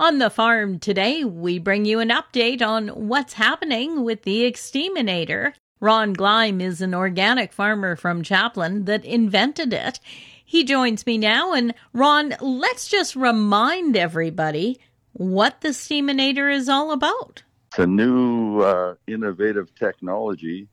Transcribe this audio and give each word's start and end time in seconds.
On 0.00 0.18
the 0.18 0.30
farm 0.30 0.78
today, 0.78 1.24
we 1.24 1.58
bring 1.58 1.84
you 1.84 1.98
an 1.98 2.10
update 2.10 2.62
on 2.62 2.86
what's 3.08 3.32
happening 3.32 4.04
with 4.04 4.22
the 4.22 4.44
exterminator. 4.44 5.54
Ron 5.80 6.14
Gleim 6.14 6.62
is 6.62 6.80
an 6.80 6.94
organic 6.94 7.52
farmer 7.52 7.96
from 7.96 8.22
Chaplin 8.22 8.84
that 8.84 9.04
invented 9.04 9.72
it. 9.72 9.98
He 10.44 10.62
joins 10.62 11.04
me 11.04 11.18
now, 11.18 11.52
and 11.52 11.74
Ron, 11.92 12.36
let's 12.40 12.86
just 12.86 13.16
remind 13.16 13.96
everybody 13.96 14.78
what 15.14 15.62
the 15.62 15.70
Steaminator 15.70 16.48
is 16.48 16.68
all 16.68 16.92
about. 16.92 17.42
It's 17.72 17.80
a 17.80 17.86
new 17.86 18.60
uh, 18.60 18.94
innovative 19.08 19.74
technology 19.74 20.68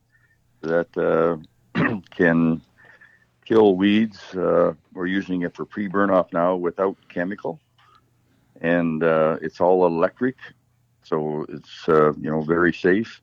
that 0.60 0.96
uh, 0.96 1.38
can 2.10 2.60
kill 3.44 3.74
weeds. 3.74 4.20
Uh, 4.36 4.74
we're 4.92 5.06
using 5.06 5.42
it 5.42 5.56
for 5.56 5.64
pre-burn 5.64 6.10
off 6.10 6.32
now 6.32 6.54
without 6.54 6.96
chemical 7.08 7.60
and 8.60 9.02
uh, 9.02 9.36
it's 9.40 9.60
all 9.60 9.86
electric, 9.86 10.36
so 11.02 11.46
it's 11.48 11.88
uh, 11.88 12.12
you 12.14 12.30
know 12.30 12.42
very 12.42 12.72
safe. 12.72 13.20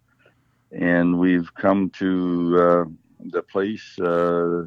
And 0.71 1.19
we've 1.19 1.53
come 1.53 1.91
to 1.99 2.57
uh, 2.57 2.85
the 3.19 3.43
place, 3.43 3.99
uh, 3.99 4.65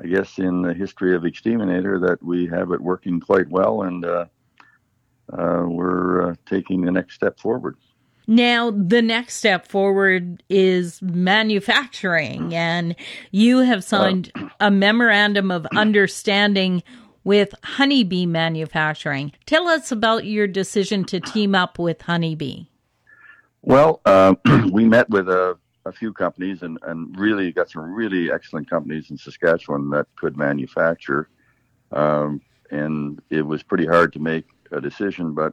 I 0.00 0.06
guess, 0.06 0.38
in 0.38 0.62
the 0.62 0.72
history 0.72 1.16
of 1.16 1.24
Exterminator 1.24 1.98
that 2.00 2.22
we 2.22 2.46
have 2.46 2.70
it 2.70 2.80
working 2.80 3.20
quite 3.20 3.48
well, 3.48 3.82
and 3.82 4.04
uh, 4.04 4.26
uh, 5.32 5.64
we're 5.66 6.36
taking 6.46 6.84
the 6.84 6.92
next 6.92 7.14
step 7.14 7.38
forward. 7.38 7.76
Now, 8.28 8.72
the 8.72 9.02
next 9.02 9.36
step 9.36 9.68
forward 9.68 10.42
is 10.48 11.00
manufacturing, 11.00 12.54
and 12.54 12.96
you 13.30 13.58
have 13.58 13.84
signed 13.84 14.32
a 14.58 14.68
memorandum 14.68 15.52
of 15.52 15.64
understanding 15.76 16.82
with 17.26 17.52
Honeybee 17.64 18.24
Manufacturing. 18.24 19.32
Tell 19.46 19.66
us 19.66 19.90
about 19.90 20.26
your 20.26 20.46
decision 20.46 21.04
to 21.06 21.18
team 21.18 21.56
up 21.56 21.76
with 21.76 22.02
Honeybee. 22.02 22.66
Well, 23.62 24.00
uh, 24.06 24.36
we 24.70 24.84
met 24.84 25.10
with 25.10 25.28
a, 25.28 25.58
a 25.84 25.90
few 25.90 26.12
companies 26.12 26.62
and, 26.62 26.78
and, 26.82 27.18
really 27.18 27.50
got 27.50 27.68
some 27.68 27.82
really 27.82 28.30
excellent 28.30 28.70
companies 28.70 29.10
in 29.10 29.18
Saskatchewan 29.18 29.90
that 29.90 30.06
could 30.14 30.36
manufacture. 30.36 31.28
Um, 31.90 32.40
and 32.70 33.20
it 33.28 33.42
was 33.42 33.64
pretty 33.64 33.86
hard 33.86 34.12
to 34.12 34.20
make 34.20 34.44
a 34.70 34.80
decision, 34.80 35.34
but 35.34 35.52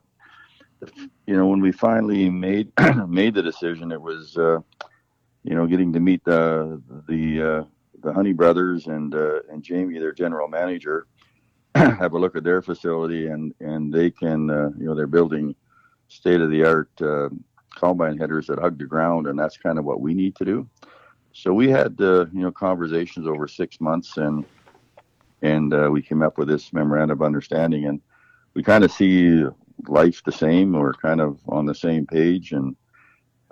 you 1.25 1.35
know, 1.35 1.47
when 1.47 1.59
we 1.59 1.71
finally 1.71 2.29
made 2.29 2.71
made 3.07 3.33
the 3.33 3.41
decision, 3.41 3.91
it 3.91 4.01
was 4.01 4.37
uh, 4.37 4.59
you 5.43 5.55
know 5.55 5.65
getting 5.65 5.91
to 5.93 5.99
meet 5.99 6.23
the 6.23 6.79
the 7.07 7.41
uh, 7.41 7.63
the 8.03 8.13
Honey 8.13 8.33
brothers 8.33 8.85
and 8.87 9.15
uh, 9.15 9.39
and 9.49 9.63
Jamie, 9.63 9.97
their 9.97 10.11
general 10.11 10.47
manager, 10.47 11.07
have 11.99 12.13
a 12.13 12.19
look 12.19 12.35
at 12.35 12.43
their 12.43 12.61
facility, 12.61 13.27
and 13.27 13.53
and 13.59 13.93
they 13.93 14.09
can 14.11 14.49
uh, 14.49 14.69
you 14.77 14.85
know 14.85 14.95
they're 14.95 15.07
building 15.07 15.55
state 16.07 16.41
of 16.41 16.51
the 16.51 16.63
art 16.63 16.89
uh, 17.01 17.29
combine 17.75 18.17
headers 18.17 18.47
that 18.47 18.59
hug 18.59 18.77
the 18.77 18.85
ground, 18.85 19.27
and 19.27 19.37
that's 19.37 19.57
kind 19.57 19.79
of 19.79 19.85
what 19.85 20.01
we 20.01 20.13
need 20.13 20.35
to 20.35 20.45
do. 20.45 20.69
So 21.33 21.53
we 21.53 21.69
had 21.69 21.99
uh, 21.99 22.25
you 22.31 22.41
know 22.41 22.51
conversations 22.51 23.27
over 23.27 23.47
six 23.47 23.81
months, 23.81 24.17
and 24.17 24.45
and 25.41 25.73
uh, 25.73 25.89
we 25.91 26.01
came 26.01 26.21
up 26.21 26.37
with 26.37 26.47
this 26.47 26.71
memorandum 26.73 27.19
of 27.19 27.25
understanding, 27.25 27.85
and 27.85 28.01
we 28.53 28.63
kind 28.63 28.83
of 28.83 28.91
see 28.91 29.43
life 29.87 30.21
the 30.23 30.31
same. 30.31 30.73
We're 30.73 30.93
kind 30.93 31.19
of 31.21 31.39
on 31.47 31.65
the 31.65 31.75
same 31.75 32.05
page, 32.05 32.51
and 32.51 32.75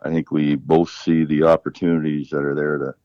I 0.04 0.10
think 0.10 0.32
we 0.32 0.56
both 0.56 0.90
see 0.90 1.26
the 1.26 1.44
opportunities 1.44 2.30
that 2.30 2.44
are 2.44 2.56
there 2.56 2.78
to 2.78 2.96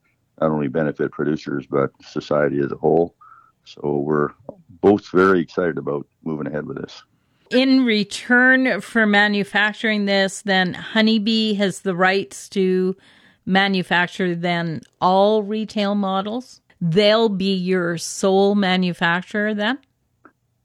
not 0.40 0.50
only 0.50 0.68
benefit 0.68 1.12
producers 1.12 1.66
but 1.66 1.90
society 2.02 2.60
as 2.60 2.72
a 2.72 2.76
whole. 2.76 3.14
So 3.64 3.98
we're 3.98 4.30
both 4.80 5.08
very 5.10 5.40
excited 5.40 5.78
about 5.78 6.06
moving 6.24 6.46
ahead 6.46 6.66
with 6.66 6.80
this. 6.80 7.02
In 7.50 7.84
return 7.84 8.80
for 8.80 9.06
manufacturing 9.06 10.06
this, 10.06 10.42
then 10.42 10.74
Honeybee 10.74 11.54
has 11.54 11.80
the 11.80 11.94
rights 11.94 12.48
to 12.50 12.96
manufacture 13.46 14.34
then 14.34 14.80
all 15.00 15.42
retail 15.42 15.94
models. 15.94 16.60
They'll 16.80 17.28
be 17.28 17.54
your 17.54 17.96
sole 17.96 18.54
manufacturer 18.54 19.54
then? 19.54 19.78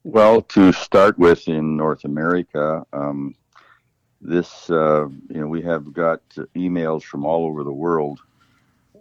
Well, 0.03 0.41
to 0.41 0.73
start 0.73 1.19
with 1.19 1.47
in 1.47 1.77
North 1.77 2.03
America, 2.03 2.83
um, 2.91 3.35
this, 4.19 4.69
uh, 4.69 5.07
you 5.29 5.39
know, 5.39 5.47
we 5.47 5.61
have 5.61 5.93
got 5.93 6.21
emails 6.55 7.03
from 7.03 7.23
all 7.23 7.45
over 7.45 7.63
the 7.63 7.71
world 7.71 8.19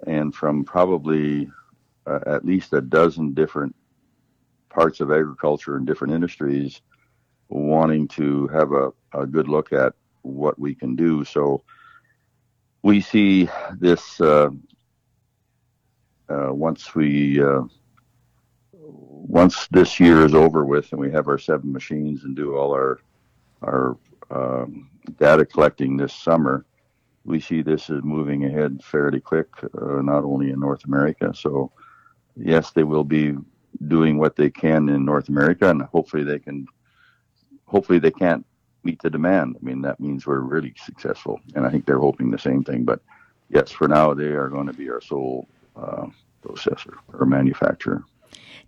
and 0.06 0.34
from 0.34 0.64
probably 0.64 1.50
uh, 2.06 2.20
at 2.26 2.44
least 2.44 2.74
a 2.74 2.80
dozen 2.80 3.32
different 3.32 3.74
parts 4.70 5.00
of 5.00 5.10
agriculture 5.10 5.76
and 5.76 5.86
different 5.86 6.14
industries 6.14 6.80
wanting 7.48 8.08
to 8.08 8.46
have 8.48 8.72
a, 8.72 8.92
a 9.12 9.26
good 9.26 9.48
look 9.48 9.72
at 9.72 9.92
what 10.22 10.58
we 10.58 10.74
can 10.74 10.96
do. 10.96 11.24
So 11.24 11.62
we 12.82 13.00
see 13.00 13.48
this 13.78 14.20
uh, 14.20 14.50
uh, 16.28 16.52
once 16.52 16.94
we 16.94 17.42
uh, 17.42 17.62
once 18.72 19.66
this 19.70 20.00
year 20.00 20.24
is 20.24 20.34
over 20.34 20.64
with 20.64 20.90
and 20.92 21.00
we 21.00 21.10
have 21.10 21.28
our 21.28 21.38
seven 21.38 21.72
machines 21.72 22.24
and 22.24 22.34
do 22.36 22.56
all 22.56 22.72
our 22.72 23.00
our 23.62 23.96
um, 24.30 24.88
data 25.18 25.44
collecting 25.44 25.96
this 25.96 26.14
summer, 26.14 26.64
we 27.24 27.40
see 27.40 27.62
this 27.62 27.90
is 27.90 28.02
moving 28.02 28.44
ahead 28.44 28.80
fairly 28.82 29.20
quick, 29.20 29.48
uh, 29.62 30.00
not 30.02 30.24
only 30.24 30.50
in 30.50 30.60
North 30.60 30.84
America. 30.84 31.32
So 31.34 31.72
yes, 32.36 32.70
they 32.70 32.84
will 32.84 33.04
be 33.04 33.34
doing 33.86 34.18
what 34.18 34.36
they 34.36 34.50
can 34.50 34.88
in 34.88 35.04
North 35.04 35.28
America, 35.28 35.68
and 35.68 35.82
hopefully 35.82 36.24
they 36.24 36.38
can. 36.38 36.66
Hopefully 37.66 38.00
they 38.00 38.10
can't 38.10 38.44
meet 38.82 39.00
the 39.00 39.10
demand. 39.10 39.56
I 39.60 39.64
mean, 39.64 39.82
that 39.82 40.00
means 40.00 40.26
we're 40.26 40.40
really 40.40 40.74
successful, 40.84 41.40
and 41.54 41.64
I 41.66 41.70
think 41.70 41.86
they're 41.86 41.98
hoping 41.98 42.30
the 42.30 42.38
same 42.38 42.64
thing. 42.64 42.84
But 42.84 43.00
yes, 43.48 43.70
for 43.70 43.88
now 43.88 44.14
they 44.14 44.32
are 44.32 44.48
going 44.48 44.66
to 44.66 44.72
be 44.72 44.90
our 44.90 45.00
sole 45.00 45.48
uh, 45.76 46.06
processor 46.44 46.94
or 47.12 47.26
manufacturer. 47.26 48.02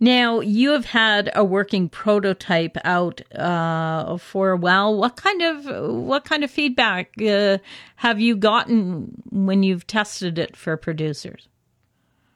Now 0.01 0.41
you 0.41 0.71
have 0.71 0.87
had 0.87 1.31
a 1.35 1.45
working 1.45 1.89
prototype 1.89 2.77
out 2.85 3.21
uh, 3.37 4.17
for 4.19 4.51
a 4.51 4.57
while. 4.57 4.97
What 4.97 5.17
kind 5.17 5.43
of 5.43 5.65
what 5.95 6.25
kind 6.25 6.43
of 6.43 6.51
feedback 6.51 7.13
uh, 7.23 7.59
have 7.97 8.21
you 8.21 8.35
gotten 8.37 9.23
when 9.31 9.63
you've 9.63 9.87
tested 9.87 10.39
it 10.39 10.57
for 10.57 10.77
producers? 10.77 11.49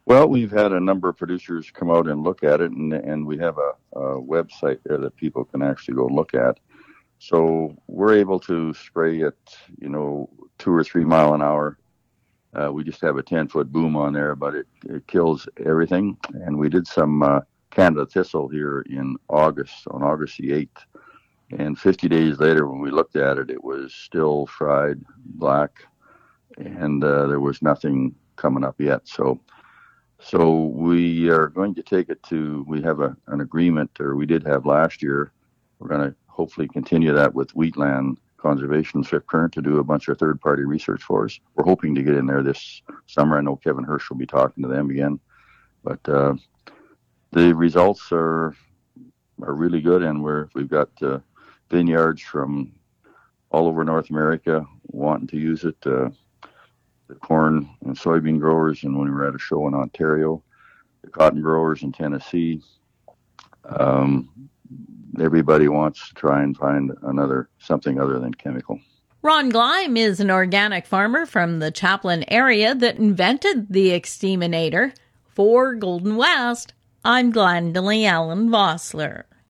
Well, 0.06 0.28
we've 0.28 0.52
had 0.52 0.72
a 0.72 0.78
number 0.78 1.08
of 1.08 1.16
producers 1.16 1.72
come 1.72 1.90
out 1.90 2.06
and 2.06 2.22
look 2.22 2.44
at 2.44 2.60
it, 2.60 2.70
and, 2.70 2.92
and 2.92 3.26
we 3.26 3.38
have 3.38 3.58
a, 3.58 3.98
a 3.98 4.22
website 4.22 4.78
there 4.84 4.98
that 4.98 5.16
people 5.16 5.44
can 5.44 5.62
actually 5.62 5.94
go 5.94 6.06
look 6.06 6.32
at. 6.32 6.60
So 7.18 7.74
we're 7.88 8.14
able 8.14 8.38
to 8.40 8.72
spray 8.72 9.24
at, 9.24 9.34
you 9.80 9.88
know, 9.88 10.30
two 10.58 10.72
or 10.72 10.84
three 10.84 11.04
mile 11.04 11.34
an 11.34 11.42
hour. 11.42 11.78
Uh, 12.54 12.72
we 12.72 12.84
just 12.84 13.00
have 13.00 13.16
a 13.16 13.22
10 13.22 13.48
foot 13.48 13.72
boom 13.72 13.96
on 13.96 14.12
there, 14.12 14.36
but 14.36 14.54
it, 14.54 14.66
it 14.88 15.06
kills 15.08 15.48
everything. 15.64 16.16
And 16.34 16.56
we 16.56 16.68
did 16.68 16.86
some 16.86 17.24
uh, 17.24 17.40
Canada 17.72 18.06
thistle 18.06 18.46
here 18.48 18.84
in 18.88 19.16
August, 19.28 19.88
on 19.90 20.04
August 20.04 20.38
the 20.38 20.50
8th. 20.50 21.58
And 21.58 21.76
50 21.76 22.08
days 22.08 22.38
later, 22.38 22.68
when 22.68 22.80
we 22.80 22.92
looked 22.92 23.16
at 23.16 23.38
it, 23.38 23.50
it 23.50 23.62
was 23.62 23.92
still 23.92 24.46
fried 24.46 25.00
black 25.18 25.72
and 26.58 27.02
uh, 27.02 27.26
there 27.26 27.40
was 27.40 27.60
nothing 27.60 28.14
coming 28.36 28.64
up 28.64 28.80
yet. 28.80 29.06
So 29.08 29.40
so 30.18 30.64
we 30.64 31.28
are 31.28 31.48
going 31.48 31.74
to 31.74 31.82
take 31.82 32.08
it 32.08 32.22
to, 32.24 32.64
we 32.68 32.82
have 32.82 33.00
a, 33.00 33.16
an 33.28 33.40
agreement, 33.40 33.90
or 34.00 34.16
we 34.16 34.26
did 34.26 34.46
have 34.46 34.66
last 34.66 35.02
year. 35.02 35.32
We're 35.78 35.88
going 35.88 36.10
to 36.10 36.16
hopefully 36.26 36.68
continue 36.68 37.12
that 37.12 37.34
with 37.34 37.54
Wheatland 37.54 38.18
Conservation 38.36 39.02
Swift 39.04 39.26
Current 39.26 39.52
to 39.54 39.62
do 39.62 39.78
a 39.78 39.84
bunch 39.84 40.08
of 40.08 40.18
third 40.18 40.40
party 40.40 40.64
research 40.64 41.02
for 41.02 41.24
us. 41.24 41.38
We're 41.54 41.64
hoping 41.64 41.94
to 41.94 42.02
get 42.02 42.14
in 42.14 42.26
there 42.26 42.42
this 42.42 42.82
summer. 43.06 43.38
I 43.38 43.40
know 43.42 43.56
Kevin 43.56 43.84
Hursh 43.84 44.08
will 44.08 44.16
be 44.16 44.26
talking 44.26 44.62
to 44.62 44.68
them 44.68 44.90
again. 44.90 45.20
But 45.82 46.08
uh, 46.08 46.34
the 47.30 47.54
results 47.54 48.08
are 48.10 48.54
are 49.42 49.54
really 49.54 49.80
good, 49.80 50.02
and 50.02 50.22
we're 50.22 50.48
we've 50.54 50.68
got 50.68 50.90
uh, 51.02 51.20
vineyards 51.70 52.22
from 52.22 52.72
all 53.50 53.68
over 53.68 53.84
North 53.84 54.10
America 54.10 54.66
wanting 54.88 55.28
to 55.28 55.38
use 55.38 55.64
it. 55.64 55.76
Uh, 55.86 56.10
the 57.08 57.14
corn 57.14 57.68
and 57.84 57.96
soybean 57.96 58.40
growers, 58.40 58.84
and 58.84 58.96
when 58.96 59.08
we 59.08 59.14
were 59.14 59.26
at 59.26 59.34
a 59.34 59.38
show 59.38 59.66
in 59.68 59.74
Ontario, 59.74 60.42
the 61.02 61.10
cotton 61.10 61.40
growers 61.40 61.82
in 61.82 61.92
Tennessee. 61.92 62.62
Um, 63.64 64.48
everybody 65.20 65.68
wants 65.68 66.08
to 66.08 66.14
try 66.14 66.42
and 66.42 66.56
find 66.56 66.92
another 67.02 67.48
something 67.58 68.00
other 68.00 68.18
than 68.18 68.34
chemical. 68.34 68.80
Ron 69.22 69.50
Gleim 69.50 69.96
is 69.96 70.20
an 70.20 70.30
organic 70.30 70.86
farmer 70.86 71.26
from 71.26 71.58
the 71.58 71.70
Chaplin 71.70 72.24
area 72.28 72.74
that 72.74 72.96
invented 72.96 73.68
the 73.70 73.90
exterminator. 73.90 74.92
For 75.28 75.74
Golden 75.74 76.16
West, 76.16 76.72
I'm 77.04 77.32
Glendalee 77.32 78.06
Allen 78.06 78.48
Vossler. 78.48 79.24